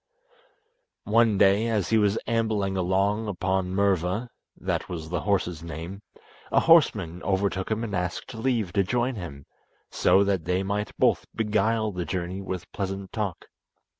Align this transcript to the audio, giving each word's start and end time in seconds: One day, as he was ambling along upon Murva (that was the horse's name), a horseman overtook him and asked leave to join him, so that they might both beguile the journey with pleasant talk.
One 1.05 1.37
day, 1.37 1.67
as 1.67 1.89
he 1.91 1.99
was 1.99 2.17
ambling 2.25 2.75
along 2.75 3.27
upon 3.27 3.71
Murva 3.71 4.29
(that 4.59 4.89
was 4.89 5.09
the 5.09 5.19
horse's 5.19 5.61
name), 5.61 6.01
a 6.51 6.61
horseman 6.61 7.21
overtook 7.21 7.69
him 7.69 7.83
and 7.83 7.95
asked 7.95 8.33
leave 8.33 8.73
to 8.73 8.81
join 8.83 9.13
him, 9.13 9.45
so 9.91 10.23
that 10.23 10.45
they 10.45 10.63
might 10.63 10.97
both 10.97 11.27
beguile 11.35 11.91
the 11.91 12.05
journey 12.05 12.41
with 12.41 12.71
pleasant 12.71 13.13
talk. 13.13 13.47